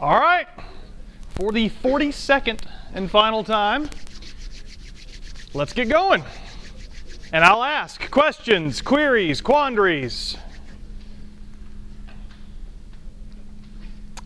All 0.00 0.18
right. 0.18 0.46
For 1.34 1.52
the 1.52 1.68
42nd 1.68 2.62
and 2.94 3.10
final 3.10 3.44
time, 3.44 3.90
let's 5.52 5.74
get 5.74 5.90
going. 5.90 6.24
And 7.34 7.44
I'll 7.44 7.62
ask 7.62 8.10
questions, 8.10 8.80
queries, 8.80 9.42
quandaries. 9.42 10.38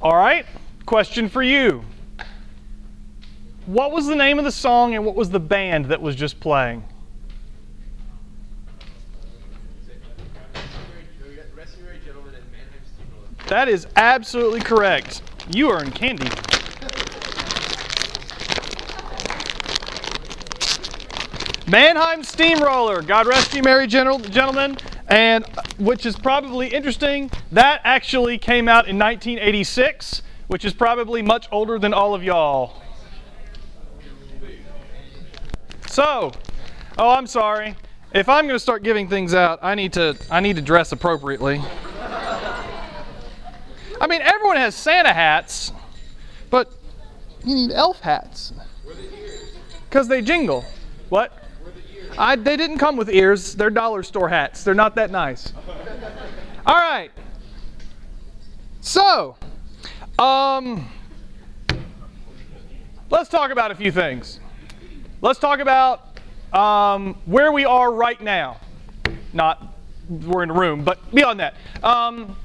All 0.01 0.15
right. 0.15 0.47
Question 0.87 1.29
for 1.29 1.43
you. 1.43 1.85
What 3.67 3.91
was 3.91 4.07
the 4.07 4.15
name 4.15 4.39
of 4.39 4.45
the 4.45 4.53
song 4.53 4.95
and 4.95 5.05
what 5.05 5.17
was 5.17 5.31
the 5.31 5.41
band 5.41 5.87
that 5.87 6.01
was 6.01 6.15
just 6.15 6.39
playing? 6.39 6.85
That 13.49 13.69
is 13.69 13.89
absolutely 13.97 14.61
correct. 14.61 15.21
You 15.51 15.71
earn 15.73 15.91
candy. 15.91 16.29
Mannheim 21.67 22.23
Steamroller, 22.23 23.03
God 23.03 23.27
rest 23.27 23.55
you, 23.55 23.63
merry 23.63 23.87
gen 23.87 24.23
gentlemen, 24.25 24.77
and 25.09 25.45
uh, 25.57 25.63
which 25.79 26.05
is 26.07 26.15
probably 26.17 26.69
interesting, 26.69 27.31
that 27.53 27.81
actually 27.85 28.37
came 28.37 28.69
out 28.69 28.87
in 28.87 28.99
1986, 28.99 30.23
which 30.47 30.65
is 30.65 30.75
probably 30.75 31.23
much 31.23 31.49
older 31.51 31.79
than 31.79 31.95
all 31.95 32.15
of 32.15 32.23
y'all. 32.23 32.83
So, 35.89 36.33
oh, 36.99 37.11
I'm 37.11 37.27
sorry. 37.27 37.77
If 38.15 38.29
I'm 38.29 38.45
going 38.45 38.57
to 38.57 38.61
start 38.61 38.83
giving 38.83 39.09
things 39.09 39.35
out, 39.35 39.59
I 39.63 39.75
need 39.75 39.93
to 39.95 40.17
I 40.31 40.41
need 40.41 40.57
to 40.57 40.63
dress 40.63 40.93
appropriately. 40.93 41.63
I 44.05 44.07
mean, 44.07 44.21
everyone 44.21 44.59
has 44.59 44.75
Santa 44.75 45.15
hats, 45.15 45.73
but 46.51 46.71
you 47.43 47.55
need 47.55 47.71
elf 47.71 48.01
hats. 48.01 48.53
Because 49.89 50.09
they 50.09 50.21
jingle. 50.21 50.63
What? 51.09 51.33
I, 52.19 52.37
they 52.37 52.59
didn't 52.59 52.77
come 52.77 52.99
with 52.99 53.09
ears. 53.09 53.55
They're 53.55 53.71
dollar 53.71 54.03
store 54.03 54.29
hats. 54.29 54.63
They're 54.63 54.75
not 54.75 54.95
that 54.97 55.11
nice. 55.11 55.55
All 56.67 56.77
right. 56.77 57.13
So, 58.83 59.37
um, 60.19 60.87
let's 63.09 63.31
talk 63.31 63.53
about 63.53 63.71
a 63.71 63.75
few 63.75 63.91
things. 63.91 64.39
Let's 65.23 65.39
talk 65.39 65.61
about 65.61 66.19
um, 66.53 67.15
where 67.25 67.53
we 67.53 67.65
are 67.65 67.91
right 67.91 68.21
now. 68.21 68.59
Not 69.33 69.67
we're 70.11 70.43
in 70.43 70.51
a 70.51 70.55
room, 70.55 70.85
but 70.85 71.11
beyond 71.15 71.41
that. 71.41 71.55
Um, 71.83 72.37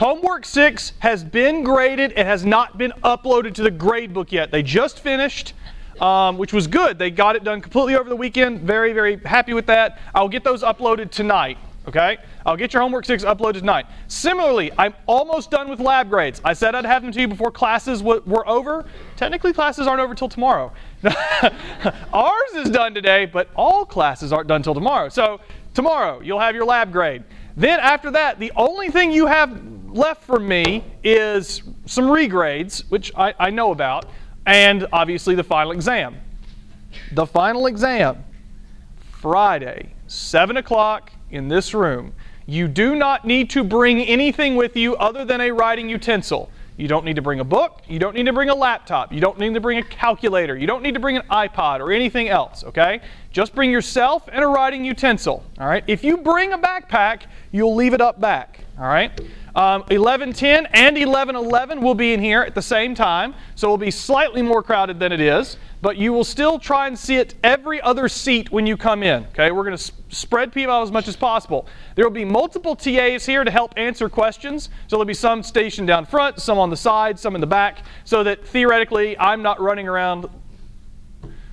homework 0.00 0.46
6 0.46 0.94
has 1.00 1.22
been 1.22 1.62
graded. 1.62 2.12
It 2.16 2.24
has 2.24 2.42
not 2.42 2.78
been 2.78 2.90
uploaded 3.04 3.52
to 3.56 3.62
the 3.62 3.70
gradebook 3.70 4.32
yet. 4.32 4.50
They 4.50 4.62
just 4.62 5.00
finished 5.00 5.52
um, 6.00 6.38
which 6.38 6.54
was 6.54 6.66
good. 6.66 6.98
They 6.98 7.10
got 7.10 7.36
it 7.36 7.44
done 7.44 7.60
completely 7.60 7.94
over 7.96 8.08
the 8.08 8.16
weekend. 8.16 8.60
Very, 8.60 8.94
very 8.94 9.18
happy 9.18 9.52
with 9.52 9.66
that. 9.66 9.98
I'll 10.14 10.30
get 10.30 10.42
those 10.42 10.62
uploaded 10.62 11.10
tonight. 11.10 11.58
Okay? 11.86 12.16
I'll 12.46 12.56
get 12.56 12.72
your 12.72 12.80
homework 12.80 13.04
six 13.04 13.24
uploaded 13.24 13.58
tonight. 13.58 13.84
Similarly, 14.08 14.70
I'm 14.78 14.94
almost 15.06 15.50
done 15.50 15.68
with 15.68 15.80
lab 15.80 16.08
grades. 16.08 16.40
I 16.44 16.54
said 16.54 16.74
I'd 16.74 16.86
have 16.86 17.02
them 17.02 17.12
to 17.12 17.20
you 17.20 17.28
before 17.28 17.50
classes 17.50 18.02
were 18.02 18.48
over. 18.48 18.86
Technically, 19.16 19.52
classes 19.52 19.86
aren't 19.86 20.00
over 20.00 20.14
till 20.14 20.30
tomorrow. 20.30 20.72
Ours 22.14 22.52
is 22.54 22.70
done 22.70 22.94
today, 22.94 23.26
but 23.26 23.48
all 23.54 23.84
classes 23.84 24.32
aren't 24.32 24.48
done 24.48 24.62
till 24.62 24.74
tomorrow. 24.74 25.10
So, 25.10 25.40
tomorrow, 25.74 26.20
you'll 26.20 26.40
have 26.40 26.54
your 26.54 26.64
lab 26.64 26.90
grade. 26.90 27.22
Then, 27.56 27.80
after 27.80 28.10
that, 28.12 28.38
the 28.38 28.52
only 28.56 28.90
thing 28.90 29.10
you 29.10 29.26
have 29.26 29.79
left 29.90 30.24
for 30.24 30.38
me 30.38 30.84
is 31.02 31.62
some 31.86 32.04
regrades, 32.04 32.84
which 32.90 33.12
I, 33.16 33.34
I 33.38 33.50
know 33.50 33.72
about 33.72 34.06
and 34.46 34.86
obviously 34.92 35.34
the 35.34 35.44
final 35.44 35.72
exam. 35.72 36.16
The 37.12 37.26
final 37.26 37.66
exam, 37.66 38.24
Friday, 39.12 39.92
7 40.06 40.56
o'clock 40.56 41.12
in 41.30 41.48
this 41.48 41.74
room. 41.74 42.12
You 42.46 42.66
do 42.66 42.96
not 42.96 43.24
need 43.24 43.50
to 43.50 43.62
bring 43.62 44.00
anything 44.02 44.56
with 44.56 44.76
you 44.76 44.96
other 44.96 45.24
than 45.24 45.40
a 45.40 45.52
writing 45.52 45.88
utensil. 45.88 46.50
You 46.76 46.88
don't 46.88 47.04
need 47.04 47.16
to 47.16 47.22
bring 47.22 47.40
a 47.40 47.44
book. 47.44 47.82
You 47.86 47.98
don't 47.98 48.16
need 48.16 48.26
to 48.26 48.32
bring 48.32 48.48
a 48.48 48.54
laptop. 48.54 49.12
You 49.12 49.20
don't 49.20 49.38
need 49.38 49.54
to 49.54 49.60
bring 49.60 49.78
a 49.78 49.82
calculator. 49.82 50.56
You 50.56 50.66
don't 50.66 50.82
need 50.82 50.94
to 50.94 51.00
bring 51.00 51.16
an 51.16 51.22
iPod 51.30 51.80
or 51.80 51.92
anything 51.92 52.28
else, 52.28 52.64
okay? 52.64 53.00
Just 53.32 53.54
bring 53.54 53.70
yourself 53.70 54.28
and 54.32 54.42
a 54.42 54.46
writing 54.46 54.84
utensil, 54.84 55.44
all 55.58 55.68
right? 55.68 55.84
If 55.86 56.02
you 56.02 56.16
bring 56.16 56.52
a 56.52 56.58
backpack, 56.58 57.22
you'll 57.52 57.76
leave 57.76 57.94
it 57.94 58.00
up 58.00 58.20
back, 58.20 58.64
all 58.76 58.88
right? 58.88 59.12
Um, 59.54 59.82
1110 59.82 60.66
and 60.66 60.96
1111 60.96 61.80
will 61.80 61.94
be 61.94 62.12
in 62.12 62.20
here 62.20 62.42
at 62.42 62.56
the 62.56 62.62
same 62.62 62.94
time, 62.94 63.34
so 63.54 63.68
it 63.68 63.70
will 63.70 63.78
be 63.78 63.90
slightly 63.90 64.42
more 64.42 64.64
crowded 64.64 64.98
than 64.98 65.12
it 65.12 65.20
is, 65.20 65.58
but 65.80 65.96
you 65.96 66.12
will 66.12 66.24
still 66.24 66.58
try 66.58 66.88
and 66.88 66.98
sit 66.98 67.34
every 67.44 67.80
other 67.80 68.08
seat 68.08 68.50
when 68.50 68.66
you 68.66 68.76
come 68.76 69.02
in. 69.02 69.24
Okay, 69.26 69.52
we're 69.52 69.64
going 69.64 69.76
to 69.76 69.92
spread 70.08 70.52
people 70.52 70.72
out 70.72 70.82
as 70.82 70.90
much 70.90 71.06
as 71.06 71.14
possible. 71.14 71.66
There 71.94 72.04
will 72.04 72.12
be 72.12 72.24
multiple 72.24 72.74
TAs 72.74 73.26
here 73.26 73.44
to 73.44 73.50
help 73.50 73.74
answer 73.76 74.08
questions, 74.08 74.70
so 74.88 74.96
there'll 74.96 75.04
be 75.04 75.14
some 75.14 75.42
stationed 75.42 75.86
down 75.86 76.04
front, 76.04 76.40
some 76.40 76.58
on 76.58 76.70
the 76.70 76.76
side, 76.76 77.18
some 77.18 77.36
in 77.36 77.40
the 77.40 77.46
back, 77.46 77.84
so 78.04 78.24
that 78.24 78.44
theoretically 78.44 79.16
I'm 79.18 79.42
not 79.42 79.60
running 79.60 79.86
around 79.86 80.28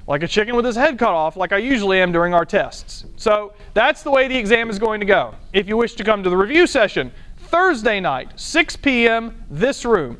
like 0.07 0.23
a 0.23 0.27
chicken 0.27 0.55
with 0.55 0.65
his 0.65 0.75
head 0.75 0.97
cut 0.97 1.09
off, 1.09 1.35
like 1.35 1.51
I 1.51 1.57
usually 1.57 1.99
am 1.99 2.13
during 2.13 2.33
our 2.33 2.45
tests. 2.45 3.05
So 3.17 3.53
that's 3.73 4.03
the 4.03 4.11
way 4.11 4.27
the 4.29 4.37
exam 4.37 4.69
is 4.69 4.79
going 4.79 5.01
to 5.01 5.05
go. 5.05 5.35
If 5.51 5.67
you 5.67 5.75
wish 5.75 5.95
to 5.95 6.03
come 6.03 6.23
to 6.23 6.29
the 6.29 6.37
review 6.37 6.65
session, 6.65 7.11
Thursday 7.37 7.99
night, 7.99 8.39
6 8.39 8.77
p.m., 8.77 9.43
this 9.49 9.83
room. 9.83 10.17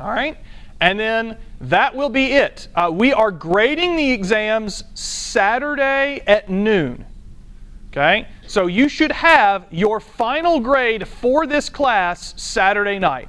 All 0.00 0.08
right? 0.08 0.38
And 0.80 0.98
then 0.98 1.36
that 1.60 1.94
will 1.94 2.08
be 2.08 2.32
it. 2.32 2.68
Uh, 2.74 2.90
we 2.92 3.12
are 3.12 3.32
grading 3.32 3.96
the 3.96 4.12
exams 4.12 4.84
Saturday 4.94 6.22
at 6.26 6.48
noon. 6.48 7.04
Okay? 7.90 8.28
So 8.46 8.66
you 8.66 8.88
should 8.88 9.10
have 9.10 9.66
your 9.72 9.98
final 9.98 10.60
grade 10.60 11.08
for 11.08 11.46
this 11.46 11.68
class 11.68 12.32
Saturday 12.40 13.00
night. 13.00 13.28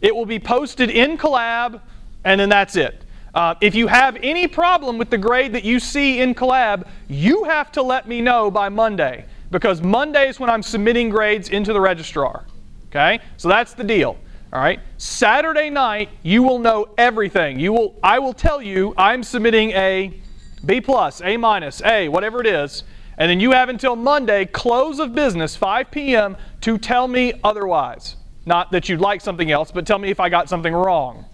It 0.00 0.14
will 0.14 0.26
be 0.26 0.40
posted 0.40 0.90
in 0.90 1.16
Collab, 1.16 1.80
and 2.24 2.40
then 2.40 2.48
that's 2.48 2.74
it. 2.74 3.04
Uh, 3.38 3.54
if 3.60 3.72
you 3.72 3.86
have 3.86 4.16
any 4.20 4.48
problem 4.48 4.98
with 4.98 5.10
the 5.10 5.16
grade 5.16 5.52
that 5.52 5.62
you 5.62 5.78
see 5.78 6.18
in 6.18 6.34
Collab, 6.34 6.88
you 7.06 7.44
have 7.44 7.70
to 7.70 7.80
let 7.80 8.08
me 8.08 8.20
know 8.20 8.50
by 8.50 8.68
Monday 8.68 9.26
because 9.52 9.80
Monday 9.80 10.28
is 10.28 10.40
when 10.40 10.50
I'm 10.50 10.60
submitting 10.60 11.08
grades 11.08 11.48
into 11.48 11.72
the 11.72 11.80
registrar. 11.80 12.46
Okay? 12.88 13.20
So 13.36 13.46
that's 13.46 13.74
the 13.74 13.84
deal. 13.84 14.16
All 14.52 14.60
right? 14.60 14.80
Saturday 14.96 15.70
night, 15.70 16.08
you 16.24 16.42
will 16.42 16.58
know 16.58 16.88
everything. 16.98 17.60
You 17.60 17.72
will 17.72 17.94
I 18.02 18.18
will 18.18 18.32
tell 18.32 18.60
you 18.60 18.92
I'm 18.96 19.22
submitting 19.22 19.70
a 19.70 20.20
B 20.64 20.80
plus, 20.80 21.20
A 21.20 21.36
minus, 21.36 21.80
A, 21.82 22.08
whatever 22.08 22.40
it 22.40 22.46
is, 22.48 22.82
and 23.18 23.30
then 23.30 23.38
you 23.38 23.52
have 23.52 23.68
until 23.68 23.94
Monday, 23.94 24.46
close 24.46 24.98
of 24.98 25.14
business, 25.14 25.54
5 25.54 25.92
p.m., 25.92 26.36
to 26.62 26.76
tell 26.76 27.06
me 27.06 27.34
otherwise. 27.44 28.16
Not 28.46 28.72
that 28.72 28.88
you'd 28.88 29.00
like 29.00 29.20
something 29.20 29.48
else, 29.48 29.70
but 29.70 29.86
tell 29.86 30.00
me 30.00 30.10
if 30.10 30.18
I 30.18 30.28
got 30.28 30.48
something 30.48 30.74
wrong. 30.74 31.24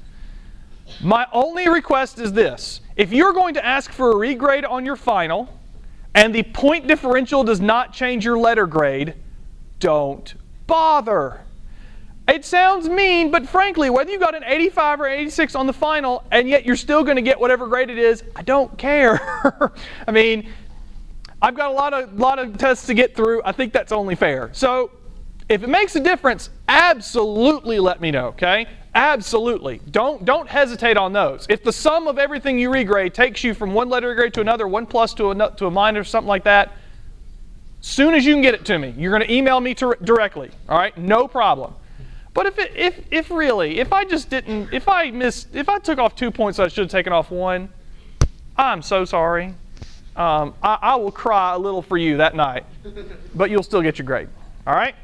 My 1.03 1.27
only 1.33 1.69
request 1.69 2.19
is 2.19 2.33
this. 2.33 2.81
If 2.97 3.12
you're 3.12 3.33
going 3.33 3.55
to 3.55 3.65
ask 3.65 3.91
for 3.91 4.11
a 4.11 4.15
regrade 4.15 4.69
on 4.69 4.84
your 4.84 4.97
final, 4.97 5.49
and 6.15 6.34
the 6.34 6.43
point 6.43 6.87
differential 6.87 7.43
does 7.43 7.61
not 7.61 7.93
change 7.93 8.25
your 8.25 8.39
letter 8.39 8.67
grade, 8.67 9.15
don't 9.81 10.34
bother. 10.67 11.41
It 12.27 12.45
sounds 12.45 12.89
mean, 12.89 13.31
but 13.31 13.47
frankly, 13.47 13.91
whether 13.91 14.11
you 14.11 14.19
got 14.19 14.34
an 14.34 14.45
85 14.45 15.00
or 15.03 15.09
86 15.09 15.55
on 15.55 15.67
the 15.67 15.72
final 15.72 16.25
and 16.31 16.49
yet 16.49 16.65
you're 16.65 16.77
still 16.77 17.05
going 17.05 17.16
to 17.16 17.22
get 17.22 17.39
whatever 17.39 17.66
grade 17.66 17.91
it 17.91 17.99
is, 17.99 18.22
I 18.34 18.43
don't 18.43 18.77
care. 18.78 19.21
I 20.09 20.11
mean, 20.11 20.49
I've 21.43 21.55
got 21.55 21.71
a 21.71 21.75
lot 21.75 21.93
of 21.93 22.19
lot 22.19 22.39
of 22.39 22.56
tests 22.56 22.87
to 22.87 22.95
get 22.95 23.15
through. 23.15 23.43
I 23.45 23.53
think 23.53 23.75
that's 23.75 23.93
only 23.93 24.15
fair. 24.15 24.49
So, 24.55 24.91
if 25.51 25.62
it 25.62 25.69
makes 25.69 25.95
a 25.97 26.01
difference, 26.01 26.49
absolutely 26.66 27.78
let 27.78 28.01
me 28.01 28.10
know, 28.10 28.28
okay? 28.28 28.66
Absolutely. 28.94 29.80
Don't, 29.91 30.24
don't 30.24 30.48
hesitate 30.48 30.96
on 30.96 31.12
those. 31.12 31.46
If 31.48 31.64
the 31.64 31.72
sum 31.72 32.06
of 32.06 32.18
everything 32.18 32.58
you 32.58 32.70
regrade 32.70 33.12
takes 33.12 33.42
you 33.42 33.52
from 33.52 33.74
one 33.74 33.88
letter 33.88 34.14
grade 34.14 34.34
to 34.34 34.41
another, 34.41 34.68
one 34.68 34.86
plus 34.86 35.14
to 35.14 35.32
a, 35.32 35.50
to 35.56 35.66
a 35.66 35.70
minus, 35.70 36.08
something 36.08 36.28
like 36.28 36.44
that, 36.44 36.72
soon 37.80 38.14
as 38.14 38.24
you 38.24 38.32
can 38.34 38.42
get 38.42 38.54
it 38.54 38.64
to 38.66 38.78
me, 38.78 38.94
you're 38.96 39.10
going 39.10 39.26
to 39.26 39.32
email 39.32 39.60
me 39.60 39.74
to, 39.74 39.96
directly. 40.02 40.50
All 40.68 40.78
right? 40.78 40.96
No 40.96 41.26
problem. 41.26 41.74
But 42.34 42.46
if, 42.46 42.58
it, 42.58 42.72
if, 42.76 43.00
if 43.10 43.30
really, 43.30 43.78
if 43.78 43.92
I 43.92 44.04
just 44.04 44.30
didn't, 44.30 44.72
if 44.72 44.88
I 44.88 45.10
missed, 45.10 45.54
if 45.54 45.68
I 45.68 45.78
took 45.78 45.98
off 45.98 46.14
two 46.14 46.30
points, 46.30 46.58
I 46.58 46.68
should 46.68 46.84
have 46.84 46.91
taken 46.91 47.12
off 47.12 47.30
one, 47.30 47.68
I'm 48.56 48.82
so 48.82 49.04
sorry. 49.04 49.54
Um, 50.16 50.54
I, 50.62 50.78
I 50.80 50.94
will 50.96 51.10
cry 51.10 51.54
a 51.54 51.58
little 51.58 51.82
for 51.82 51.96
you 51.96 52.18
that 52.18 52.36
night, 52.36 52.64
but 53.34 53.50
you'll 53.50 53.64
still 53.64 53.82
get 53.82 53.98
your 53.98 54.06
grade. 54.06 54.28
All 54.66 54.74
right? 54.74 54.94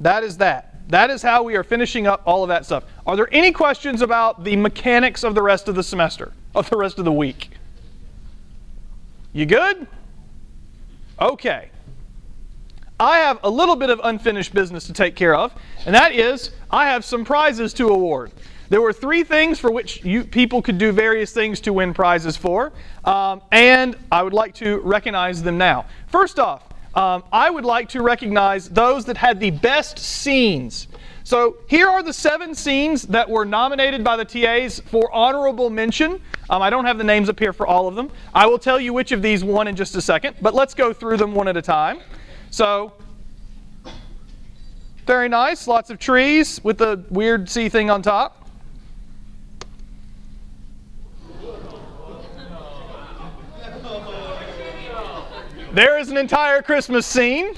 That 0.00 0.22
is 0.22 0.36
that. 0.38 0.69
That 0.90 1.08
is 1.10 1.22
how 1.22 1.44
we 1.44 1.54
are 1.54 1.62
finishing 1.62 2.08
up 2.08 2.20
all 2.26 2.42
of 2.42 2.48
that 2.48 2.66
stuff. 2.66 2.84
Are 3.06 3.14
there 3.14 3.28
any 3.32 3.52
questions 3.52 4.02
about 4.02 4.42
the 4.42 4.56
mechanics 4.56 5.22
of 5.22 5.36
the 5.36 5.42
rest 5.42 5.68
of 5.68 5.76
the 5.76 5.84
semester, 5.84 6.32
of 6.52 6.68
the 6.68 6.76
rest 6.76 6.98
of 6.98 7.04
the 7.04 7.12
week? 7.12 7.50
You 9.32 9.46
good? 9.46 9.86
Okay. 11.20 11.70
I 12.98 13.18
have 13.18 13.38
a 13.44 13.50
little 13.50 13.76
bit 13.76 13.88
of 13.88 14.00
unfinished 14.02 14.52
business 14.52 14.84
to 14.88 14.92
take 14.92 15.14
care 15.14 15.34
of, 15.34 15.54
and 15.86 15.94
that 15.94 16.12
is 16.12 16.50
I 16.72 16.86
have 16.86 17.04
some 17.04 17.24
prizes 17.24 17.72
to 17.74 17.88
award. 17.88 18.32
There 18.68 18.80
were 18.80 18.92
three 18.92 19.22
things 19.22 19.60
for 19.60 19.70
which 19.70 20.04
you, 20.04 20.24
people 20.24 20.60
could 20.60 20.78
do 20.78 20.90
various 20.90 21.32
things 21.32 21.60
to 21.60 21.72
win 21.72 21.94
prizes 21.94 22.36
for, 22.36 22.72
um, 23.04 23.42
and 23.52 23.96
I 24.10 24.24
would 24.24 24.32
like 24.32 24.54
to 24.56 24.78
recognize 24.80 25.40
them 25.40 25.56
now. 25.56 25.86
First 26.08 26.40
off, 26.40 26.64
um, 26.94 27.22
I 27.32 27.50
would 27.50 27.64
like 27.64 27.88
to 27.90 28.02
recognize 28.02 28.68
those 28.68 29.04
that 29.06 29.16
had 29.16 29.38
the 29.38 29.50
best 29.50 29.98
scenes. 29.98 30.88
So 31.22 31.58
here 31.68 31.88
are 31.88 32.02
the 32.02 32.12
seven 32.12 32.54
scenes 32.54 33.02
that 33.02 33.28
were 33.28 33.44
nominated 33.44 34.02
by 34.02 34.16
the 34.16 34.24
TAs 34.24 34.80
for 34.80 35.12
honorable 35.12 35.70
mention. 35.70 36.20
Um, 36.48 36.62
I 36.62 36.70
don't 36.70 36.84
have 36.84 36.98
the 36.98 37.04
names 37.04 37.28
up 37.28 37.38
here 37.38 37.52
for 37.52 37.66
all 37.66 37.86
of 37.86 37.94
them. 37.94 38.10
I 38.34 38.46
will 38.46 38.58
tell 38.58 38.80
you 38.80 38.92
which 38.92 39.12
of 39.12 39.22
these 39.22 39.44
won 39.44 39.68
in 39.68 39.76
just 39.76 39.94
a 39.94 40.02
second, 40.02 40.36
but 40.40 40.54
let's 40.54 40.74
go 40.74 40.92
through 40.92 41.18
them 41.18 41.32
one 41.34 41.46
at 41.46 41.56
a 41.56 41.62
time. 41.62 42.00
So, 42.50 42.92
very 45.06 45.28
nice, 45.28 45.68
lots 45.68 45.90
of 45.90 46.00
trees 46.00 46.62
with 46.64 46.78
the 46.78 47.04
weird 47.10 47.48
sea 47.48 47.68
thing 47.68 47.90
on 47.90 48.02
top. 48.02 48.39
There 55.72 55.98
is 55.98 56.10
an 56.10 56.16
entire 56.16 56.62
Christmas 56.62 57.06
scene. 57.06 57.54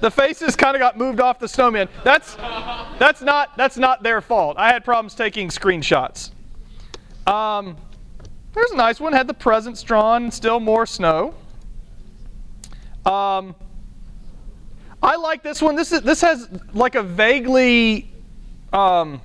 The 0.00 0.10
faces 0.10 0.56
kind 0.56 0.74
of 0.74 0.80
got 0.80 0.98
moved 0.98 1.20
off 1.20 1.38
the 1.38 1.48
snowman. 1.48 1.88
That's 2.02 2.34
that's 2.98 3.22
not 3.22 3.56
that's 3.56 3.78
not 3.78 4.02
their 4.02 4.20
fault. 4.20 4.58
I 4.58 4.72
had 4.72 4.84
problems 4.84 5.14
taking 5.14 5.48
screenshots. 5.48 6.32
Um, 7.26 7.76
there's 8.52 8.72
a 8.72 8.76
nice 8.76 9.00
one. 9.00 9.12
Had 9.12 9.28
the 9.28 9.34
presents 9.34 9.82
drawn. 9.82 10.30
Still 10.30 10.58
more 10.58 10.84
snow. 10.84 11.34
Um, 13.06 13.54
I 15.02 15.16
like 15.16 15.42
this 15.42 15.62
one. 15.62 15.76
This 15.76 15.92
is 15.92 16.02
this 16.02 16.20
has 16.20 16.48
like 16.74 16.96
a 16.96 17.02
vaguely 17.02 18.10
um, 18.72 19.20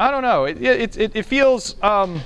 I 0.00 0.10
don't 0.10 0.22
know. 0.22 0.46
It, 0.46 0.62
it, 0.62 0.96
it, 0.96 1.14
it 1.14 1.26
feels 1.26 1.76
um, 1.82 2.22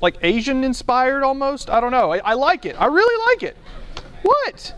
like 0.00 0.16
Asian 0.22 0.64
inspired 0.64 1.22
almost. 1.22 1.68
I 1.68 1.78
don't 1.78 1.90
know. 1.90 2.14
I, 2.14 2.18
I 2.24 2.32
like 2.32 2.64
it. 2.64 2.74
I 2.80 2.86
really 2.86 3.26
like 3.26 3.42
it. 3.42 3.54
What? 4.22 4.74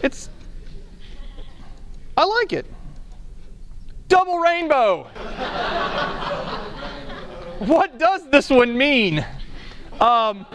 It's. 0.00 0.30
I 2.16 2.24
like 2.24 2.52
it. 2.52 2.66
Double 4.06 4.38
rainbow. 4.38 5.02
what 7.58 7.98
does 7.98 8.30
this 8.30 8.48
one 8.48 8.78
mean? 8.78 9.26
Um, 10.00 10.46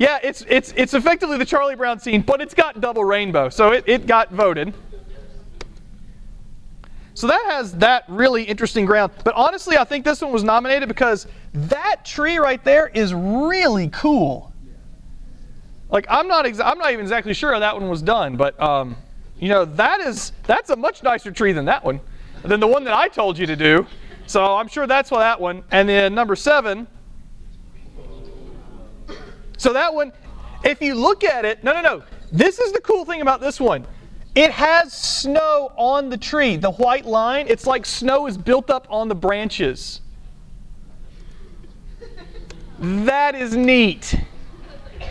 yeah, 0.00 0.18
it's, 0.24 0.44
it's, 0.48 0.74
it's 0.76 0.92
effectively 0.94 1.38
the 1.38 1.44
Charlie 1.44 1.76
Brown 1.76 2.00
scene, 2.00 2.22
but 2.22 2.40
it's 2.40 2.54
got 2.54 2.80
double 2.80 3.04
rainbow, 3.04 3.48
so 3.48 3.70
it, 3.70 3.84
it 3.86 4.08
got 4.08 4.32
voted. 4.32 4.74
So 7.20 7.26
that 7.26 7.44
has 7.50 7.72
that 7.74 8.04
really 8.08 8.44
interesting 8.44 8.86
ground. 8.86 9.12
But 9.24 9.34
honestly, 9.34 9.76
I 9.76 9.84
think 9.84 10.06
this 10.06 10.22
one 10.22 10.32
was 10.32 10.42
nominated 10.42 10.88
because 10.88 11.26
that 11.52 12.02
tree 12.02 12.38
right 12.38 12.64
there 12.64 12.86
is 12.86 13.12
really 13.12 13.88
cool. 13.88 14.54
Like 15.90 16.06
I'm 16.08 16.28
not 16.28 16.46
I'm 16.46 16.78
not 16.78 16.92
even 16.92 17.02
exactly 17.02 17.34
sure 17.34 17.52
how 17.52 17.58
that 17.58 17.78
one 17.78 17.90
was 17.90 18.00
done, 18.00 18.38
but 18.38 18.58
um, 18.58 18.96
you 19.38 19.50
know 19.50 19.66
that 19.66 20.00
is 20.00 20.32
that's 20.44 20.70
a 20.70 20.76
much 20.76 21.02
nicer 21.02 21.30
tree 21.30 21.52
than 21.52 21.66
that 21.66 21.84
one, 21.84 22.00
than 22.42 22.58
the 22.58 22.66
one 22.66 22.84
that 22.84 22.94
I 22.94 23.06
told 23.08 23.36
you 23.36 23.44
to 23.44 23.56
do. 23.56 23.86
So 24.26 24.56
I'm 24.56 24.68
sure 24.68 24.86
that's 24.86 25.10
why 25.10 25.20
that 25.20 25.38
one. 25.38 25.62
And 25.72 25.90
then 25.90 26.14
number 26.14 26.34
seven. 26.34 26.86
So 29.58 29.74
that 29.74 29.92
one, 29.92 30.14
if 30.64 30.80
you 30.80 30.94
look 30.94 31.22
at 31.22 31.44
it, 31.44 31.62
no, 31.62 31.74
no, 31.74 31.82
no. 31.82 32.02
This 32.32 32.58
is 32.58 32.72
the 32.72 32.80
cool 32.80 33.04
thing 33.04 33.20
about 33.20 33.42
this 33.42 33.60
one. 33.60 33.86
It 34.34 34.52
has 34.52 34.92
snow 34.92 35.72
on 35.76 36.08
the 36.08 36.16
tree. 36.16 36.56
The 36.56 36.70
white 36.70 37.04
line, 37.04 37.46
it's 37.48 37.66
like 37.66 37.84
snow 37.84 38.26
is 38.26 38.38
built 38.38 38.70
up 38.70 38.86
on 38.88 39.08
the 39.08 39.14
branches. 39.14 40.00
That 42.78 43.34
is 43.34 43.56
neat. 43.56 44.14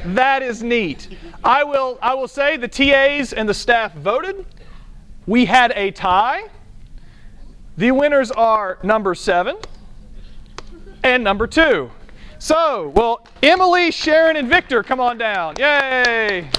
That 0.06 0.42
is 0.42 0.64
neat. 0.64 1.10
I 1.44 1.64
will, 1.64 2.00
I 2.02 2.14
will 2.14 2.28
say 2.28 2.58
the 2.58 2.68
TAs 2.68 3.34
and 3.34 3.48
the 3.48 3.54
staff 3.54 3.94
voted. 3.94 4.46
We 5.28 5.46
had 5.46 5.72
a 5.76 5.92
tie. 5.92 6.46
The 7.78 7.92
winners 7.92 8.32
are 8.32 8.80
number 8.84 9.14
seven 9.14 9.58
and 11.04 11.24
number 11.24 11.46
two. 11.46 11.92
So, 12.40 12.90
well, 12.96 13.28
Emily, 13.44 13.92
Sharon, 13.92 14.38
and 14.38 14.48
Victor, 14.48 14.82
come 14.82 15.00
on 15.00 15.18
down. 15.18 15.56
Yay! 15.60 16.50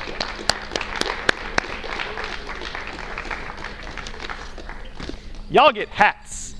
Y'all 5.50 5.72
get 5.72 5.88
hats. 5.88 6.54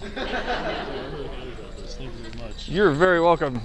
You're 2.67 2.91
very 2.91 3.21
welcome. 3.21 3.61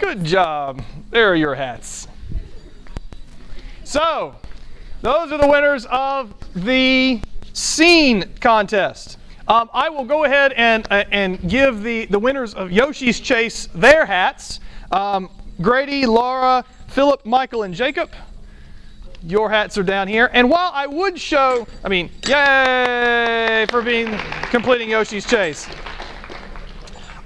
Good 0.00 0.24
job. 0.24 0.82
There 1.10 1.30
are 1.30 1.34
your 1.34 1.54
hats. 1.54 2.08
So, 3.84 4.34
those 5.02 5.30
are 5.30 5.36
the 5.36 5.46
winners 5.46 5.84
of 5.90 6.32
the 6.54 7.20
scene 7.52 8.24
contest. 8.40 9.18
Um, 9.46 9.68
I 9.74 9.90
will 9.90 10.06
go 10.06 10.24
ahead 10.24 10.54
and, 10.54 10.86
uh, 10.90 11.04
and 11.10 11.50
give 11.50 11.82
the, 11.82 12.06
the 12.06 12.18
winners 12.18 12.54
of 12.54 12.72
Yoshi's 12.72 13.20
Chase 13.20 13.68
their 13.74 14.06
hats. 14.06 14.58
Um, 14.90 15.28
Grady, 15.60 16.06
Laura, 16.06 16.64
Philip, 16.88 17.26
Michael, 17.26 17.64
and 17.64 17.74
Jacob. 17.74 18.10
Your 19.26 19.48
hats 19.48 19.78
are 19.78 19.82
down 19.82 20.06
here. 20.06 20.30
And 20.32 20.50
while 20.50 20.70
I 20.74 20.86
would 20.86 21.18
show, 21.18 21.66
I 21.82 21.88
mean, 21.88 22.10
yay 22.26 23.66
for 23.70 23.80
being 23.80 24.18
completing 24.50 24.90
Yoshi's 24.90 25.26
Chase. 25.26 25.66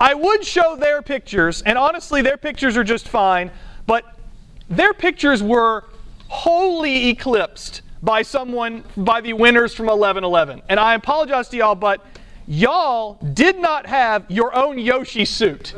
I 0.00 0.15
would 0.15 0.45
show 0.45 0.77
their 0.77 1.03
pictures, 1.03 1.61
and 1.62 1.77
honestly, 1.77 2.23
their 2.23 2.37
pictures 2.37 2.77
are 2.77 2.85
just 2.85 3.09
fine, 3.09 3.50
but 3.87 4.05
their 4.71 4.95
pictures 4.95 5.43
were 5.43 5.85
wholly 6.29 7.09
eclipsed 7.09 7.83
by 8.00 8.23
someone, 8.23 8.85
by 8.97 9.21
the 9.21 9.33
winners 9.33 9.75
from 9.75 9.87
1111. 9.87 10.62
And 10.69 10.79
I 10.79 10.95
apologize 10.95 11.49
to 11.49 11.56
y'all, 11.56 11.75
but 11.75 12.05
y'all 12.47 13.15
did 13.35 13.59
not 13.59 13.87
have 13.87 14.25
your 14.29 14.55
own 14.55 14.79
Yoshi 14.79 15.25
suit. 15.25 15.75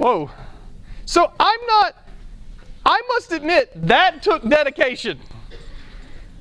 Whoa. 0.00 0.30
So 1.04 1.30
I'm 1.38 1.60
not, 1.66 1.94
I 2.86 3.02
must 3.08 3.32
admit, 3.32 3.70
that 3.86 4.22
took 4.22 4.42
dedication. 4.48 5.18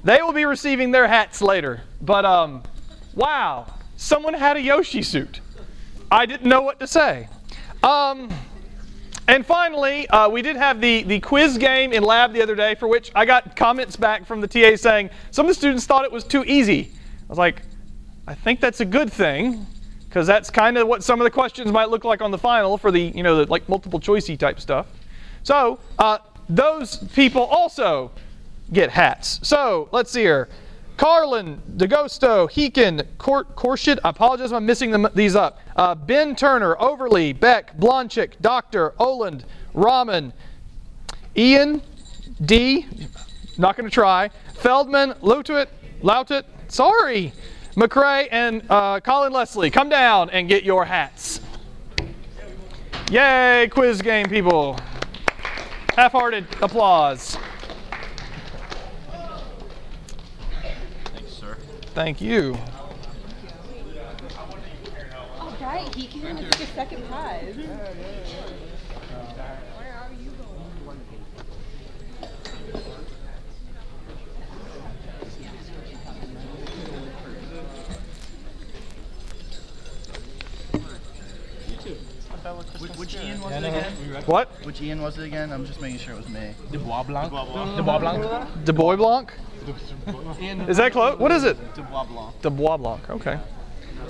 They 0.05 0.21
will 0.21 0.31
be 0.31 0.45
receiving 0.45 0.91
their 0.91 1.09
hats 1.09 1.41
later. 1.41 1.81
But 2.01 2.23
um, 2.23 2.63
wow, 3.15 3.65
someone 3.97 4.33
had 4.33 4.55
a 4.55 4.61
Yoshi 4.61 5.01
suit. 5.01 5.41
I 6.09 6.25
didn't 6.25 6.47
know 6.47 6.61
what 6.61 6.79
to 6.79 6.87
say. 6.87 7.27
Um, 7.83 8.29
and 9.27 9.45
finally, 9.45 10.07
uh, 10.07 10.29
we 10.29 10.41
did 10.41 10.55
have 10.55 10.79
the, 10.79 11.03
the 11.03 11.19
quiz 11.19 11.57
game 11.57 11.91
in 11.91 12.01
lab 12.01 12.31
the 12.31 12.41
other 12.41 12.55
day, 12.55 12.75
for 12.75 12.87
which 12.87 13.11
I 13.13 13.25
got 13.25 13.57
comments 13.57 13.97
back 13.97 14.25
from 14.25 14.39
the 14.39 14.47
TA 14.47 14.77
saying 14.77 15.09
some 15.31 15.47
of 15.47 15.49
the 15.49 15.53
students 15.53 15.85
thought 15.85 16.05
it 16.05 16.11
was 16.13 16.23
too 16.23 16.45
easy. 16.45 16.93
I 16.93 17.27
was 17.27 17.37
like, 17.37 17.61
I 18.25 18.35
think 18.35 18.61
that's 18.61 18.79
a 18.79 18.85
good 18.85 19.11
thing 19.11 19.67
because 20.09 20.25
that's 20.25 20.49
kind 20.49 20.77
of 20.77 20.87
what 20.87 21.03
some 21.03 21.21
of 21.21 21.23
the 21.23 21.29
questions 21.29 21.71
might 21.71 21.89
look 21.89 22.03
like 22.03 22.19
on 22.19 22.31
the 22.31 22.37
final 22.37 22.79
for 22.79 22.89
the, 22.91 22.99
you 22.99 23.21
know, 23.21 23.37
the, 23.37 23.51
like 23.51 23.69
multiple 23.69 23.99
choicey 23.99 24.37
type 24.37 24.59
stuff. 24.59 24.87
So 25.43 25.79
uh, 25.99 26.17
those 26.49 26.97
people 27.13 27.43
also 27.43 28.11
get 28.73 28.89
hats. 28.89 29.39
So 29.47 29.87
let's 29.91 30.11
see 30.11 30.21
here. 30.21 30.49
Carlin, 30.97 31.61
DeGosto, 31.77 32.49
Heekin, 32.51 33.05
Cort, 33.19 33.55
Korshid, 33.55 33.99
I 34.03 34.09
apologize 34.09 34.47
if 34.47 34.53
I'm 34.53 34.65
missing 34.65 34.91
them, 34.91 35.07
these 35.13 35.35
up. 35.35 35.59
Uh, 35.75 35.95
ben 35.95 36.35
Turner, 36.35 36.75
Overly, 36.77 37.31
Beck, 37.31 37.77
Blonchik, 37.77 38.33
Doctor, 38.41 38.93
Oland, 38.99 39.45
Rahman, 39.73 40.33
Ian, 41.37 41.81
D, 42.43 42.85
not 43.57 43.77
going 43.77 43.89
to 43.89 43.93
try, 43.93 44.29
Feldman, 44.55 45.11
Lutuit, 45.21 45.67
Lautit, 46.01 46.43
sorry, 46.67 47.31
McRae 47.79 48.27
and 48.29 48.61
uh, 48.69 48.99
Colin 48.99 49.31
Leslie, 49.31 49.71
come 49.71 49.87
down 49.87 50.29
and 50.31 50.49
get 50.49 50.63
your 50.65 50.83
hats. 50.83 51.39
Yay, 53.09 53.69
quiz 53.71 54.01
game 54.01 54.27
people. 54.27 54.77
Half 55.95 56.11
hearted 56.11 56.45
applause. 56.61 57.37
Thanks, 61.13 61.31
sir. 61.31 61.57
Thank 61.93 62.19
you. 62.19 62.57
He 65.95 66.07
can 66.07 66.37
take 66.37 66.61
a 66.61 66.65
second 66.67 67.05
prize. 67.07 67.55
Which, 82.79 82.91
which 82.93 83.15
Ian 83.15 83.41
was 83.41 83.51
it 83.51 83.65
again? 83.65 83.93
What? 84.25 84.47
Which 84.63 84.81
Ian 84.81 85.01
was 85.01 85.17
it 85.17 85.25
again? 85.25 85.51
I'm 85.51 85.65
just 85.65 85.81
making 85.81 85.99
sure 85.99 86.13
it 86.13 86.17
was 86.17 86.29
me. 86.29 86.53
Dubois 86.71 87.03
Blanc. 87.03 87.29
Dubois 87.29 87.99
Blanc. 87.99 88.65
De 88.65 88.71
Bois 88.71 88.95
Blanc? 88.95 89.33
Is 90.69 90.77
that 90.77 90.93
close? 90.93 91.19
What 91.19 91.31
is 91.31 91.43
it? 91.43 91.57
Dubois 91.75 92.05
Blanc. 92.05 92.41
De 92.41 92.49
Bois 92.49 92.77
Blanc. 92.77 93.09
Okay. 93.09 93.37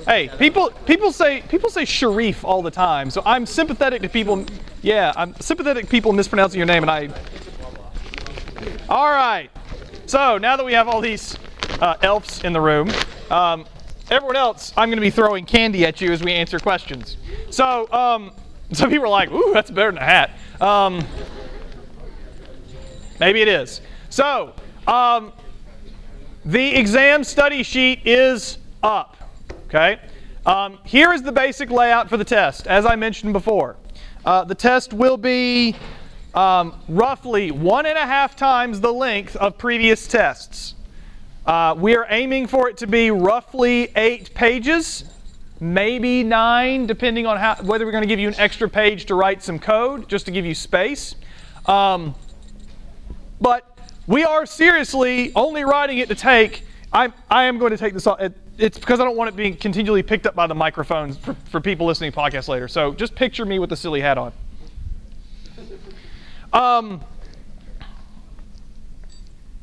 Hey, 0.06 0.30
people 0.38 0.70
people 0.86 1.12
say 1.12 1.42
people 1.50 1.70
say 1.72 1.84
Sharif 1.84 2.46
all 2.46 2.62
the 2.62 2.72
time, 2.72 3.10
so 3.10 3.24
I'm 3.26 3.46
sympathetic 3.46 4.04
to 4.04 4.10
people. 4.10 4.46
Yeah, 4.82 5.14
I'm 5.16 5.34
sympathetic 5.40 5.86
to 5.86 5.92
people 5.92 6.14
mispronouncing 6.14 6.60
your 6.60 6.68
name, 6.68 6.84
and 6.84 6.92
I. 6.92 7.10
All 8.88 9.10
right. 9.10 9.50
So 10.06 10.38
now 10.38 10.56
that 10.56 10.66
we 10.66 10.74
have 10.74 10.88
all 10.88 11.02
these 11.02 11.38
uh, 11.82 11.98
elves 12.02 12.44
in 12.44 12.54
the 12.54 12.62
room, 12.62 12.92
um, 13.30 13.66
everyone 14.10 14.36
else, 14.36 14.74
I'm 14.78 14.90
going 14.90 14.98
to 14.98 15.02
be 15.02 15.10
throwing 15.10 15.46
candy 15.46 15.86
at 15.86 16.02
you 16.02 16.12
as 16.12 16.24
we 16.24 16.34
answer 16.34 16.60
questions. 16.60 17.18
So 17.50 17.92
um, 17.92 18.32
some 18.74 18.90
people 18.90 19.06
are 19.06 19.10
like, 19.10 19.32
"Ooh, 19.32 19.52
that's 19.54 19.72
better 19.72 19.92
than 19.92 20.02
a 20.02 20.06
hat." 20.06 20.32
Um, 20.62 21.04
maybe 23.20 23.42
it 23.42 23.48
is. 23.48 23.82
So 24.10 24.54
um, 24.88 25.34
the 26.46 26.76
exam 26.76 27.24
study 27.24 27.64
sheet 27.64 28.02
is 28.06 28.58
up. 28.84 29.18
Okay. 29.66 30.00
Um, 30.46 30.80
here 30.84 31.14
is 31.14 31.22
the 31.22 31.32
basic 31.32 31.70
layout 31.70 32.10
for 32.10 32.18
the 32.18 32.24
test, 32.24 32.66
as 32.66 32.86
I 32.86 32.96
mentioned 32.96 33.34
before. 33.34 33.76
Uh, 34.26 34.44
the 34.44 34.56
test 34.56 34.94
will 34.94 35.18
be 35.18 35.76
um, 36.34 36.80
roughly 36.88 37.52
one 37.52 37.86
and 37.86 37.98
a 37.98 38.06
half 38.06 38.36
times 38.36 38.80
the 38.80 38.92
length 38.92 39.36
of 39.36 39.58
previous 39.58 40.08
tests. 40.08 40.76
Uh, 41.46 41.76
we 41.78 41.96
are 41.96 42.06
aiming 42.10 42.48
for 42.48 42.70
it 42.70 42.78
to 42.78 42.88
be 42.88 43.12
roughly 43.12 43.92
eight 43.96 44.34
pages, 44.34 45.06
maybe 45.60 46.24
nine, 46.24 46.86
depending 46.86 47.26
on 47.26 47.38
how, 47.38 47.56
whether 47.62 47.86
we're 47.86 47.92
going 47.92 48.04
to 48.04 48.08
give 48.08 48.20
you 48.20 48.28
an 48.28 48.36
extra 48.38 48.70
page 48.70 49.06
to 49.06 49.16
write 49.16 49.44
some 49.44 49.60
code, 49.60 50.08
just 50.08 50.26
to 50.26 50.32
give 50.32 50.46
you 50.46 50.56
space. 50.56 51.16
Um, 51.66 52.16
but 53.42 53.78
we 54.08 54.24
are 54.24 54.46
seriously 54.46 55.32
only 55.36 55.64
writing 55.64 56.00
it 56.00 56.10
to 56.10 56.16
take. 56.16 56.64
I'm, 56.92 57.14
I 57.30 57.44
am 57.46 57.58
going 57.58 57.72
to 57.72 57.78
take 57.78 57.94
this 57.94 58.08
off. 58.08 58.20
It, 58.20 58.34
it's 58.58 58.78
because 58.78 59.00
I 59.00 59.06
don't 59.06 59.16
want 59.16 59.30
it 59.30 59.36
being 59.36 59.56
continually 59.56 60.04
picked 60.04 60.26
up 60.26 60.36
by 60.36 60.48
the 60.48 60.56
microphones 60.56 61.18
for, 61.18 61.34
for 61.50 61.62
people 61.62 61.86
listening 61.86 62.12
to 62.12 62.18
podcasts 62.18 62.48
later. 62.48 62.68
So 62.68 62.94
just 62.94 63.16
picture 63.16 63.46
me 63.46 63.60
with 63.60 63.70
the 63.70 63.78
silly 63.78 64.02
hat 64.02 64.18
on. 64.18 64.34
Um, 66.52 67.02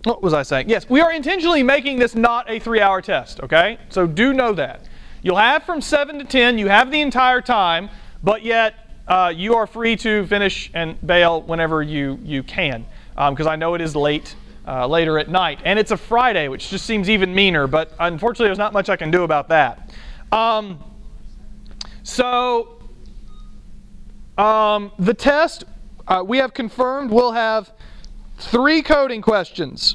what 0.05 0.23
was 0.23 0.33
I 0.33 0.45
saying? 0.45 0.69
Yes, 0.69 0.89
we 0.89 1.01
are 1.01 1.13
intentionally 1.13 1.65
making 1.65 1.99
this 1.99 2.15
not 2.15 2.49
a 2.49 2.61
three 2.61 2.81
hour 2.81 3.03
test, 3.03 3.41
okay? 3.41 3.79
So 3.89 4.07
do 4.07 4.33
know 4.33 4.53
that. 4.53 4.87
You'll 5.27 5.35
have 5.39 5.65
from 5.65 5.81
7 5.81 6.21
to 6.21 6.25
10, 6.25 6.57
you 6.57 6.69
have 6.69 6.93
the 6.93 7.01
entire 7.01 7.41
time, 7.41 7.91
but 8.23 8.45
yet 8.45 8.77
uh, 9.09 9.33
you 9.35 9.57
are 9.57 9.67
free 9.67 9.97
to 9.97 10.25
finish 10.29 10.71
and 10.73 11.05
bail 11.05 11.43
whenever 11.43 11.83
you, 11.83 12.21
you 12.23 12.45
can, 12.45 12.87
because 13.17 13.47
um, 13.47 13.49
I 13.49 13.57
know 13.57 13.75
it 13.75 13.81
is 13.81 13.97
late. 13.97 14.37
Uh, 14.69 14.85
later 14.85 15.17
at 15.17 15.29
night. 15.29 15.61
And 15.65 15.79
it's 15.79 15.93
a 15.93 15.97
Friday, 15.97 16.49
which 16.49 16.71
just 16.71 16.87
seems 16.87 17.09
even 17.09 17.33
meaner, 17.33 17.69
but 17.69 17.93
unfortunately, 18.01 18.47
there's 18.47 18.59
not 18.59 18.73
much 18.73 18.89
I 18.89 18.97
can 18.97 19.13
do 19.13 19.23
about 19.23 19.49
that. 19.51 19.95
Um, 20.33 20.83
so, 22.03 22.83
um, 24.37 24.91
the 24.99 25.15
test 25.15 25.63
uh, 26.09 26.25
we 26.27 26.39
have 26.39 26.53
confirmed 26.53 27.13
will 27.13 27.31
have 27.31 27.73
three 28.39 28.83
coding 28.83 29.23
questions. 29.23 29.95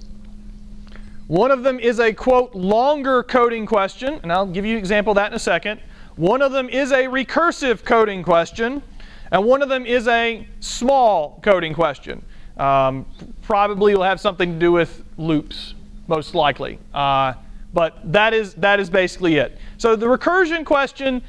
One 1.32 1.50
of 1.50 1.64
them 1.64 1.80
is 1.80 2.02
a 2.02 2.12
quote 2.12 2.54
longer 2.54 3.24
coding 3.24 3.66
question, 3.66 4.20
and 4.22 4.34
I'll 4.34 4.46
give 4.46 4.66
you 4.66 4.74
an 4.74 4.80
example 4.80 5.12
of 5.12 5.16
that 5.16 5.32
in 5.32 5.34
a 5.34 5.40
second. 5.40 5.80
One 6.18 6.42
of 6.42 6.52
them 6.52 6.68
is 6.68 6.92
a 6.92 7.06
recursive 7.06 7.86
coding 7.86 8.22
question, 8.22 8.84
and 9.32 9.46
one 9.46 9.62
of 9.62 9.70
them 9.70 9.86
is 9.86 10.10
a 10.10 10.46
small 10.60 11.40
coding 11.42 11.74
question. 11.74 12.22
Um, 12.58 13.06
probably 13.44 13.96
will 13.96 14.04
have 14.04 14.20
something 14.20 14.52
to 14.52 14.60
do 14.60 14.74
with 14.74 15.06
loops, 15.16 15.74
most 16.08 16.36
likely. 16.36 16.80
Uh, 16.94 17.36
but 17.74 18.12
that 18.12 18.34
is, 18.34 18.54
that 18.56 18.82
is 18.82 18.90
basically 18.90 19.38
it. 19.38 19.58
So 19.78 19.96
the 19.96 20.08
recursion 20.08 20.66
question, 20.66 21.22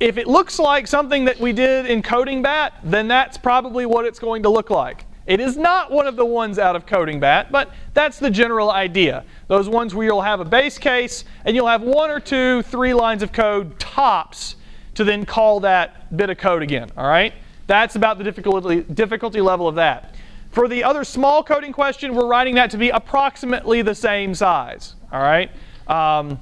if 0.00 0.18
it 0.18 0.26
looks 0.26 0.58
like 0.58 0.86
something 0.86 1.24
that 1.24 1.40
we 1.40 1.54
did 1.54 1.86
in 1.86 2.02
CodingBat, 2.02 2.72
then 2.84 3.08
that's 3.08 3.38
probably 3.38 3.86
what 3.86 4.04
it's 4.04 4.18
going 4.18 4.42
to 4.42 4.50
look 4.50 4.68
like. 4.68 5.05
It 5.26 5.40
is 5.40 5.56
not 5.56 5.90
one 5.90 6.06
of 6.06 6.16
the 6.16 6.24
ones 6.24 6.58
out 6.58 6.76
of 6.76 6.86
CodingBat, 6.86 7.50
but 7.50 7.72
that's 7.94 8.18
the 8.18 8.30
general 8.30 8.70
idea. 8.70 9.24
Those 9.48 9.68
ones 9.68 9.94
where 9.94 10.06
you'll 10.06 10.22
have 10.22 10.40
a 10.40 10.44
base 10.44 10.78
case 10.78 11.24
and 11.44 11.56
you'll 11.56 11.66
have 11.66 11.82
one 11.82 12.10
or 12.10 12.20
two, 12.20 12.62
three 12.62 12.94
lines 12.94 13.22
of 13.22 13.32
code 13.32 13.78
tops 13.78 14.56
to 14.94 15.04
then 15.04 15.26
call 15.26 15.60
that 15.60 16.16
bit 16.16 16.30
of 16.30 16.38
code 16.38 16.62
again. 16.62 16.90
All 16.96 17.08
right? 17.08 17.34
That's 17.66 17.96
about 17.96 18.18
the 18.18 18.24
difficulty, 18.24 18.82
difficulty 18.82 19.40
level 19.40 19.66
of 19.66 19.74
that. 19.74 20.14
For 20.52 20.68
the 20.68 20.84
other 20.84 21.04
small 21.04 21.42
coding 21.42 21.72
question, 21.72 22.14
we're 22.14 22.26
writing 22.26 22.54
that 22.54 22.70
to 22.70 22.78
be 22.78 22.90
approximately 22.90 23.82
the 23.82 23.94
same 23.94 24.34
size. 24.34 24.94
All 25.12 25.20
right. 25.20 25.50
Um, 25.88 26.40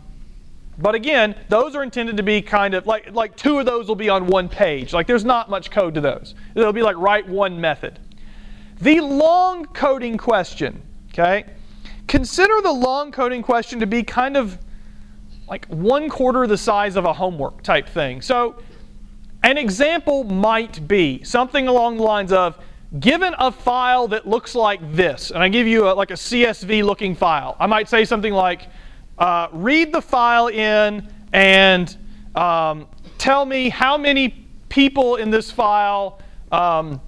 but 0.78 0.94
again, 0.94 1.34
those 1.48 1.74
are 1.74 1.82
intended 1.82 2.16
to 2.16 2.22
be 2.22 2.42
kind 2.42 2.74
of 2.74 2.86
like 2.86 3.12
like 3.12 3.36
two 3.36 3.58
of 3.58 3.66
those 3.66 3.86
will 3.88 3.94
be 3.94 4.08
on 4.08 4.26
one 4.26 4.48
page. 4.48 4.92
Like 4.92 5.06
there's 5.06 5.24
not 5.24 5.48
much 5.48 5.70
code 5.70 5.94
to 5.94 6.00
those. 6.00 6.34
It'll 6.54 6.72
be 6.72 6.82
like 6.82 6.96
write 6.96 7.28
one 7.28 7.60
method. 7.60 7.98
The 8.80 9.00
long 9.00 9.66
coding 9.66 10.16
question. 10.16 10.82
Okay. 11.08 11.44
Consider 12.06 12.60
the 12.60 12.72
long 12.72 13.12
coding 13.12 13.42
question 13.42 13.80
to 13.80 13.86
be 13.86 14.02
kind 14.02 14.36
of 14.36 14.58
like 15.48 15.66
one 15.66 16.08
quarter 16.08 16.46
the 16.46 16.58
size 16.58 16.96
of 16.96 17.04
a 17.04 17.12
homework 17.12 17.62
type 17.62 17.88
thing. 17.88 18.20
So 18.20 18.56
an 19.42 19.58
example 19.58 20.24
might 20.24 20.86
be 20.88 21.22
something 21.22 21.68
along 21.68 21.98
the 21.98 22.02
lines 22.02 22.32
of 22.32 22.58
given 22.98 23.34
a 23.38 23.50
file 23.50 24.08
that 24.08 24.26
looks 24.26 24.54
like 24.54 24.80
this, 24.94 25.30
and 25.30 25.42
I 25.42 25.48
give 25.48 25.66
you 25.66 25.88
a, 25.88 25.92
like 25.92 26.10
a 26.10 26.14
CSV 26.14 26.84
looking 26.84 27.14
file, 27.14 27.56
I 27.58 27.66
might 27.66 27.88
say 27.88 28.04
something 28.04 28.32
like, 28.32 28.68
uh, 29.18 29.48
read 29.52 29.92
the 29.92 30.00
file 30.00 30.48
in 30.48 31.08
and 31.32 31.96
um, 32.34 32.86
tell 33.18 33.44
me 33.44 33.68
how 33.68 33.96
many 33.96 34.46
people 34.68 35.16
in 35.16 35.30
this 35.30 35.50
file 35.50 36.20
um, 36.52 37.00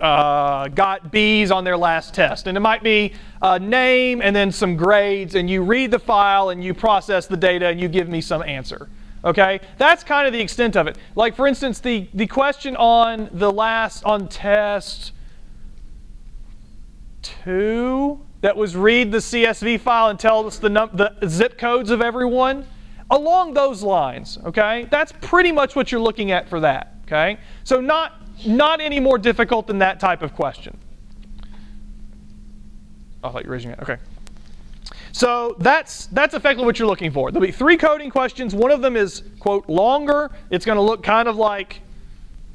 uh, 0.00 0.68
got 0.68 1.10
B's 1.12 1.50
on 1.50 1.64
their 1.64 1.76
last 1.76 2.14
test. 2.14 2.46
And 2.46 2.56
it 2.56 2.60
might 2.60 2.82
be 2.82 3.12
a 3.42 3.58
name 3.58 4.20
and 4.22 4.34
then 4.34 4.50
some 4.50 4.76
grades, 4.76 5.34
and 5.34 5.48
you 5.48 5.62
read 5.62 5.90
the 5.90 5.98
file 5.98 6.50
and 6.50 6.62
you 6.64 6.74
process 6.74 7.26
the 7.26 7.36
data 7.36 7.68
and 7.68 7.80
you 7.80 7.88
give 7.88 8.08
me 8.08 8.20
some 8.20 8.42
answer. 8.42 8.88
Okay, 9.22 9.60
that's 9.76 10.02
kind 10.02 10.26
of 10.26 10.32
the 10.32 10.40
extent 10.40 10.76
of 10.76 10.86
it. 10.86 10.96
Like 11.14 11.36
for 11.36 11.46
instance, 11.46 11.80
the, 11.80 12.08
the 12.14 12.26
question 12.26 12.74
on 12.76 13.28
the 13.32 13.52
last, 13.52 14.02
on 14.04 14.28
test 14.28 15.12
two, 17.20 18.20
that 18.40 18.56
was 18.56 18.74
read 18.74 19.12
the 19.12 19.18
CSV 19.18 19.80
file 19.80 20.08
and 20.08 20.18
tell 20.18 20.46
us 20.46 20.58
the, 20.58 20.70
the 20.70 21.28
zip 21.28 21.58
codes 21.58 21.90
of 21.90 22.00
everyone. 22.00 22.66
Along 23.10 23.54
those 23.54 23.82
lines, 23.82 24.38
okay? 24.44 24.86
That's 24.88 25.12
pretty 25.20 25.50
much 25.50 25.74
what 25.74 25.90
you're 25.90 26.00
looking 26.00 26.30
at 26.30 26.48
for 26.48 26.60
that, 26.60 26.94
okay? 27.06 27.38
So 27.64 27.80
not, 27.80 28.19
not 28.46 28.80
any 28.80 29.00
more 29.00 29.18
difficult 29.18 29.66
than 29.66 29.78
that 29.78 30.00
type 30.00 30.22
of 30.22 30.34
question. 30.34 30.76
Oh, 33.22 33.28
I 33.28 33.32
thought 33.32 33.42
you 33.44 33.48
were 33.48 33.54
raising 33.54 33.70
it. 33.70 33.78
Okay. 33.80 33.96
So 35.12 35.56
that's 35.58 36.06
that's 36.06 36.34
effectively 36.34 36.64
what 36.64 36.78
you're 36.78 36.88
looking 36.88 37.10
for. 37.10 37.30
There'll 37.30 37.46
be 37.46 37.52
three 37.52 37.76
coding 37.76 38.10
questions. 38.10 38.54
One 38.54 38.70
of 38.70 38.80
them 38.80 38.96
is 38.96 39.22
quote 39.38 39.68
longer. 39.68 40.30
It's 40.50 40.64
going 40.64 40.76
to 40.76 40.82
look 40.82 41.02
kind 41.02 41.28
of 41.28 41.36
like, 41.36 41.80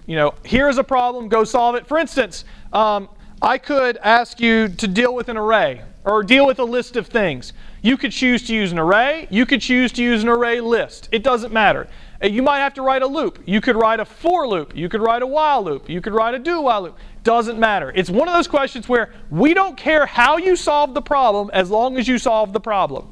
you 0.05 0.15
know, 0.15 0.33
here's 0.43 0.77
a 0.77 0.83
problem, 0.83 1.27
go 1.27 1.43
solve 1.43 1.75
it. 1.75 1.85
For 1.85 1.97
instance, 1.97 2.45
um, 2.73 3.09
I 3.41 3.57
could 3.57 3.97
ask 3.97 4.39
you 4.39 4.69
to 4.69 4.87
deal 4.87 5.13
with 5.13 5.29
an 5.29 5.37
array 5.37 5.81
or 6.05 6.23
deal 6.23 6.45
with 6.45 6.59
a 6.59 6.63
list 6.63 6.95
of 6.95 7.07
things. 7.07 7.53
You 7.85 7.97
could 7.97 8.11
choose 8.11 8.41
to 8.47 8.55
use 8.55 8.71
an 8.71 8.79
array. 8.79 9.27
You 9.29 9.45
could 9.45 9.61
choose 9.61 9.91
to 9.91 10.01
use 10.01 10.23
an 10.23 10.29
array 10.29 10.59
list. 10.59 11.07
It 11.11 11.21
doesn't 11.21 11.53
matter. 11.53 11.87
Uh, 12.19 12.25
You 12.25 12.41
might 12.41 12.57
have 12.57 12.73
to 12.73 12.81
write 12.81 13.03
a 13.03 13.05
loop. 13.05 13.43
You 13.45 13.61
could 13.61 13.75
write 13.75 13.99
a 13.99 14.05
for 14.05 14.47
loop. 14.47 14.75
You 14.75 14.89
could 14.89 15.01
write 15.01 15.21
a 15.21 15.27
while 15.27 15.63
loop. 15.63 15.87
You 15.87 16.01
could 16.01 16.15
write 16.15 16.33
a 16.33 16.39
do 16.39 16.61
while 16.61 16.81
loop. 16.81 16.97
Doesn't 17.23 17.59
matter. 17.59 17.91
It's 17.93 18.09
one 18.09 18.27
of 18.27 18.33
those 18.33 18.47
questions 18.47 18.89
where 18.89 19.13
we 19.29 19.53
don't 19.53 19.77
care 19.77 20.07
how 20.07 20.37
you 20.37 20.55
solve 20.55 20.95
the 20.95 21.01
problem 21.01 21.51
as 21.53 21.69
long 21.69 21.95
as 21.99 22.07
you 22.07 22.17
solve 22.17 22.53
the 22.53 22.59
problem. 22.59 23.07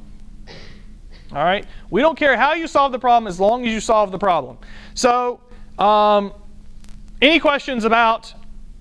All 1.32 1.44
right? 1.44 1.68
We 1.92 2.02
don't 2.02 2.18
care 2.18 2.36
how 2.36 2.54
you 2.54 2.66
solve 2.66 2.94
the 2.94 3.00
problem 3.00 3.28
as 3.28 3.40
long 3.40 3.68
as 3.68 3.72
you 3.72 3.80
solve 3.80 4.12
the 4.12 4.18
problem. 4.18 4.58
So, 4.96 5.40
um, 5.78 6.34
any 7.22 7.40
questions 7.40 7.86
about 7.86 8.34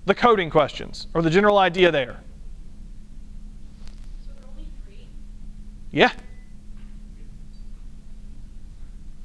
the 0.07 0.15
coding 0.15 0.49
questions 0.49 1.05
or 1.13 1.21
the 1.21 1.29
general 1.29 1.59
idea 1.59 1.91
there? 1.91 2.22
Yeah. 5.93 6.11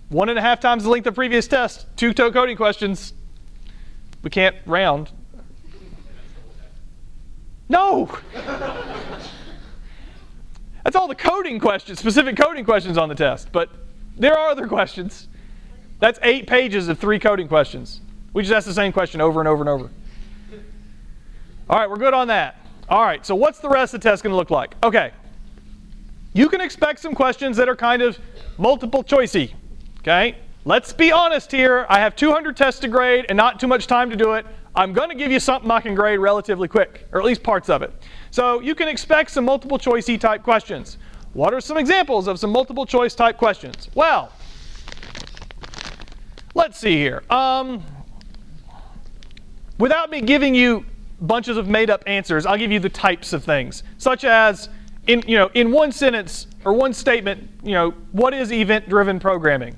one 0.08 0.28
and 0.28 0.38
a 0.38 0.42
half 0.42 0.60
times 0.60 0.84
the 0.84 0.90
length 0.90 1.06
of 1.06 1.14
previous 1.14 1.46
test, 1.46 1.86
two 1.96 2.12
toe 2.14 2.32
coding 2.32 2.56
questions. 2.56 3.12
We 4.22 4.30
can't 4.30 4.56
round. 4.66 5.10
No! 7.68 8.10
That's 10.82 10.96
all 10.96 11.08
the 11.08 11.14
coding 11.14 11.60
questions, 11.60 11.98
specific 11.98 12.36
coding 12.36 12.64
questions 12.64 12.96
on 12.96 13.10
the 13.10 13.14
test. 13.14 13.52
But 13.52 13.68
there 14.16 14.38
are 14.38 14.48
other 14.48 14.66
questions. 14.66 15.28
That's 15.98 16.18
eight 16.22 16.46
pages 16.46 16.88
of 16.88 16.98
three 16.98 17.18
coding 17.18 17.46
questions. 17.48 18.00
We 18.32 18.42
just 18.42 18.54
ask 18.54 18.66
the 18.66 18.72
same 18.72 18.92
question 18.92 19.20
over 19.20 19.40
and 19.40 19.48
over 19.48 19.60
and 19.60 19.68
over. 19.68 19.90
All 21.68 21.78
right, 21.78 21.90
we're 21.90 21.96
good 21.96 22.14
on 22.14 22.28
that. 22.28 22.56
All 22.88 23.02
right, 23.02 23.26
so 23.26 23.34
what's 23.34 23.58
the 23.58 23.68
rest 23.68 23.92
of 23.92 24.00
the 24.00 24.08
test 24.08 24.22
going 24.22 24.32
to 24.32 24.36
look 24.36 24.50
like? 24.50 24.74
Okay. 24.82 25.12
You 26.38 26.48
can 26.48 26.60
expect 26.60 27.00
some 27.00 27.16
questions 27.16 27.56
that 27.56 27.68
are 27.68 27.74
kind 27.74 28.00
of 28.00 28.16
multiple 28.58 29.02
choicey. 29.02 29.54
Okay? 29.98 30.36
Let's 30.64 30.92
be 30.92 31.10
honest 31.10 31.50
here. 31.50 31.84
I 31.88 31.98
have 31.98 32.14
200 32.14 32.56
tests 32.56 32.78
to 32.82 32.88
grade 32.88 33.26
and 33.28 33.36
not 33.36 33.58
too 33.58 33.66
much 33.66 33.88
time 33.88 34.08
to 34.08 34.14
do 34.14 34.34
it. 34.34 34.46
I'm 34.72 34.92
going 34.92 35.08
to 35.08 35.16
give 35.16 35.32
you 35.32 35.40
something 35.40 35.68
I 35.68 35.80
can 35.80 35.96
grade 35.96 36.20
relatively 36.20 36.68
quick, 36.68 37.08
or 37.10 37.18
at 37.18 37.26
least 37.26 37.42
parts 37.42 37.68
of 37.68 37.82
it. 37.82 37.92
So 38.30 38.60
you 38.60 38.76
can 38.76 38.86
expect 38.86 39.32
some 39.32 39.46
multiple 39.46 39.80
choicey 39.80 40.20
type 40.20 40.44
questions. 40.44 40.98
What 41.32 41.52
are 41.52 41.60
some 41.60 41.76
examples 41.76 42.28
of 42.28 42.38
some 42.38 42.50
multiple 42.52 42.86
choice 42.86 43.16
type 43.16 43.36
questions? 43.36 43.90
Well, 43.96 44.30
let's 46.54 46.78
see 46.78 46.98
here. 46.98 47.24
Um, 47.30 47.82
without 49.76 50.08
me 50.08 50.20
giving 50.20 50.54
you 50.54 50.86
bunches 51.20 51.56
of 51.56 51.66
made 51.66 51.90
up 51.90 52.04
answers, 52.06 52.46
I'll 52.46 52.58
give 52.58 52.70
you 52.70 52.78
the 52.78 52.88
types 52.88 53.32
of 53.32 53.42
things, 53.42 53.82
such 53.96 54.22
as 54.22 54.68
in, 55.08 55.24
you 55.26 55.36
know, 55.36 55.50
in 55.54 55.72
one 55.72 55.90
sentence 55.90 56.46
or 56.64 56.72
one 56.72 56.92
statement, 56.92 57.50
you 57.64 57.72
know, 57.72 57.90
what 58.12 58.32
is 58.32 58.52
event 58.52 58.88
driven 58.88 59.18
programming? 59.18 59.76